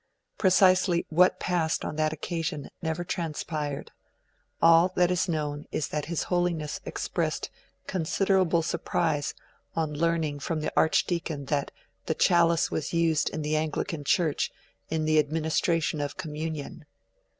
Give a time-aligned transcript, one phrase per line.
[0.39, 3.91] Precisely what passed on that occasion never transpired;
[4.59, 7.51] all that is known is that His Holiness expressed
[7.85, 9.35] considerable surprise
[9.75, 11.69] on learning from the Archdeacon that
[12.07, 14.49] the chalice was used in the Anglican Church
[14.89, 16.85] in the administration of Communion.